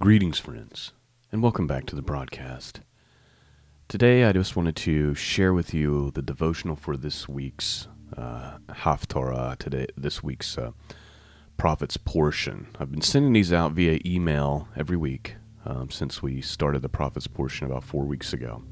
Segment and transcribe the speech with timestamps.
[0.00, 0.92] Greetings, friends,
[1.32, 2.82] and welcome back to the broadcast.
[3.88, 9.58] Today, I just wanted to share with you the devotional for this week's uh, Haftarah,
[9.58, 10.70] today, this week's uh,
[11.56, 12.68] Prophet's portion.
[12.78, 15.34] I've been sending these out via email every week
[15.66, 18.62] um, since we started the Prophet's portion about four weeks ago.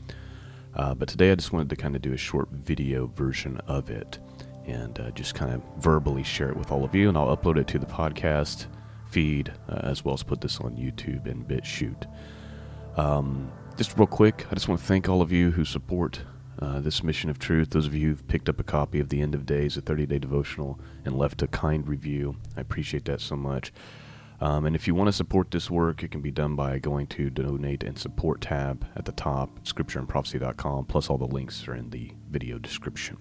[0.77, 3.90] Uh, but today, I just wanted to kind of do a short video version of
[3.90, 4.20] it
[4.64, 7.58] and uh, just kind of verbally share it with all of you, and I'll upload
[7.58, 8.66] it to the podcast
[9.11, 12.06] feed, uh, as well as put this on YouTube and BitChute.
[12.98, 16.20] Um, just real quick, I just want to thank all of you who support
[16.60, 17.70] uh, this mission of truth.
[17.70, 20.06] Those of you who've picked up a copy of The End of Days, a 30
[20.06, 22.37] day devotional, and left a kind review.
[22.56, 23.73] I appreciate that so much.
[24.41, 27.07] Um, and if you want to support this work, it can be done by going
[27.09, 31.91] to donate and support tab at the top, scriptureandprophecy.com, plus all the links are in
[31.91, 33.16] the video description.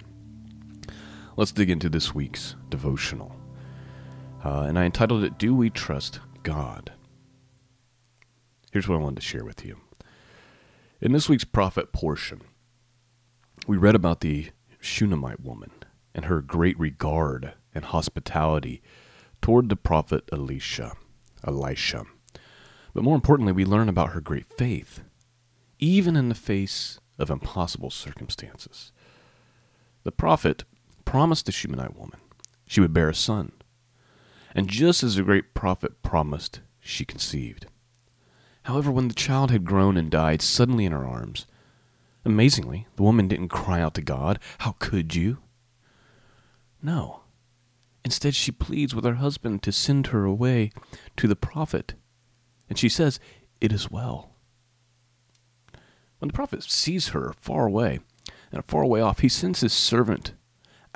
[1.38, 3.36] Let's dig into this week's devotional
[4.45, 6.94] uh, and I entitled it Do We Trust God?
[8.72, 9.77] Here's what I wanted to share with you.
[11.02, 12.42] In this week's prophet portion,
[13.67, 15.72] we read about the Shunammite woman
[16.14, 18.84] and her great regard and hospitality
[19.42, 20.94] toward the prophet Elisha,
[21.45, 22.06] Elisha.
[22.94, 25.02] But more importantly, we learn about her great faith,
[25.80, 28.91] even in the face of impossible circumstances.
[30.03, 30.66] The prophet
[31.03, 32.19] promised the Shunammite woman
[32.67, 33.52] she would bear a son,
[34.56, 37.67] and just as the great prophet promised, she conceived.
[38.64, 41.45] However, when the child had grown and died suddenly in her arms,
[42.23, 45.39] amazingly, the woman didn't cry out to God, How could you?
[46.81, 47.22] No.
[48.03, 50.72] Instead, she pleads with her husband to send her away
[51.17, 51.94] to the prophet.
[52.69, 53.19] And she says,
[53.59, 54.31] It is well.
[56.19, 58.00] When the prophet sees her far away,
[58.52, 60.34] and far away off, he sends his servant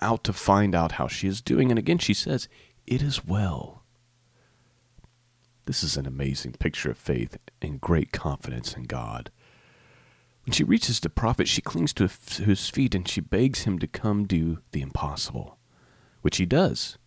[0.02, 1.72] out to find out how she is doing.
[1.72, 2.48] And again, she says,
[2.90, 3.84] it is well.
[5.66, 9.30] This is an amazing picture of faith and great confidence in God.
[10.44, 12.10] When she reaches the prophet, she clings to
[12.44, 15.60] his feet and she begs him to come do the impossible,
[16.24, 16.98] which he does,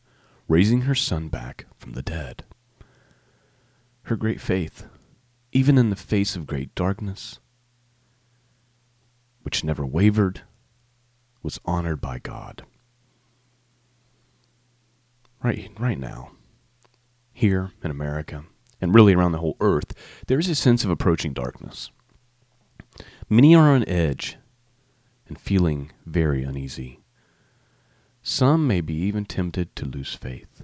[0.46, 2.44] raising her son back from the dead.
[4.04, 4.86] Her great faith,
[5.50, 7.40] even in the face of great darkness,
[9.42, 10.42] which never wavered,
[11.42, 12.62] was honored by God
[15.42, 16.32] right right now,
[17.32, 18.44] here in America,
[18.80, 19.94] and really around the whole earth,
[20.26, 21.90] there is a sense of approaching darkness.
[23.28, 24.36] Many are on edge
[25.26, 27.00] and feeling very uneasy.
[28.22, 30.62] Some may be even tempted to lose faith.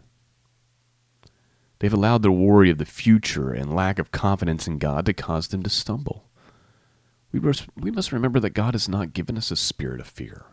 [1.79, 5.49] They've allowed their worry of the future and lack of confidence in God to cause
[5.49, 6.25] them to stumble.
[7.33, 10.45] We must, we must remember that God has not given us a spirit of fear.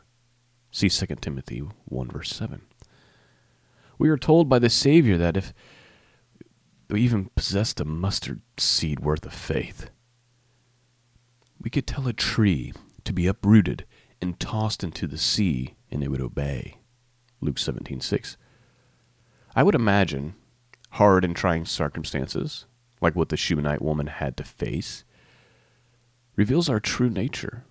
[0.72, 2.62] See 2 Timothy 1 verse 7.
[3.98, 5.54] We are told by the Savior that if
[6.90, 9.90] we even possessed a mustard seed worth of faith,
[11.60, 12.74] we could tell a tree
[13.06, 13.86] to be uprooted
[14.22, 16.80] and tossed into the sea, and it would obey.
[17.42, 18.38] Luke 17:6.
[19.56, 20.36] I would imagine
[20.92, 22.66] hard and trying circumstances,
[23.02, 25.04] like what the Shunammite woman had to face,
[26.36, 27.66] reveals our true nature,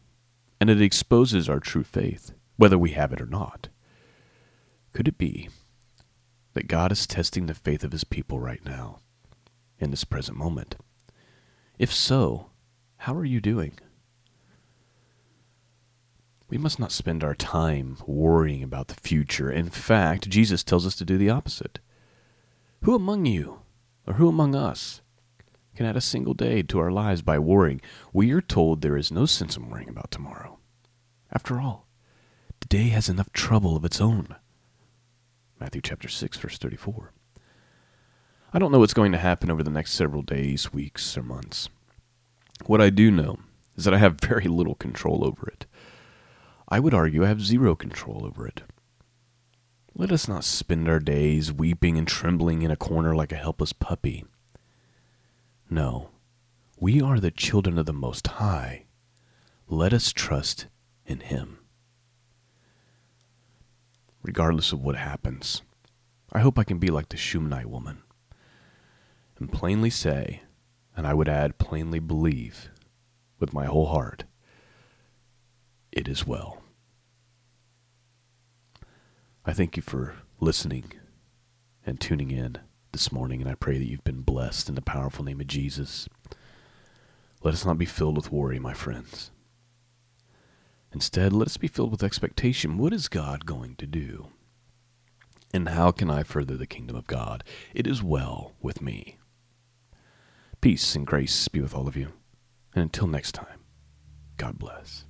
[0.61, 3.69] and it exposes our true faith, whether we have it or not.
[4.93, 5.49] Could it be
[6.55, 9.01] that God is testing the faith of his people right now,
[9.79, 10.77] in this present moment?
[11.79, 12.51] If so,
[12.99, 13.79] how are you doing?
[16.49, 19.51] We must not spend our time worrying about the future.
[19.51, 21.81] In fact, Jesus tells us to do the opposite.
[22.83, 23.61] Who among you,
[24.07, 25.01] or who among us,
[25.75, 27.81] can add a single day to our lives by worrying?
[28.13, 30.59] We are told there is no sense in worrying about tomorrow.
[31.33, 31.89] After all,
[32.61, 34.37] the day has enough trouble of its own.
[35.65, 37.11] Matthew chapter 6 verse 34.
[38.53, 41.71] I don't know what's going to happen over the next several days, weeks, or months.
[42.67, 43.39] What I do know
[43.75, 45.65] is that I have very little control over it.
[46.69, 48.61] I would argue I have zero control over it.
[49.95, 53.73] Let us not spend our days weeping and trembling in a corner like a helpless
[53.73, 54.27] puppy.
[55.71, 56.11] No,
[56.79, 58.85] we are the children of the Most High.
[59.67, 60.67] Let us trust
[61.07, 61.64] in Him
[64.25, 65.63] regardless of what happens.
[66.33, 68.03] I hope I can be like the Shunammite woman
[69.39, 70.43] and plainly say,
[70.97, 72.71] and I would add plainly believe
[73.39, 74.25] with my whole heart,
[75.93, 76.63] it is well.
[79.45, 80.93] I thank you for listening
[81.85, 82.59] and tuning in
[82.93, 86.09] this morning, and I pray that you've been blessed in the powerful name of Jesus.
[87.43, 89.31] Let us not be filled with worry, my friends.
[90.95, 92.79] Instead, let us be filled with expectation.
[92.79, 94.29] What is God going to do?
[95.53, 97.43] And how can I further the kingdom of God?
[97.75, 99.19] It is well with me.
[100.61, 102.13] Peace and grace be with all of you.
[102.75, 103.59] And until next time,
[104.37, 105.05] God bless.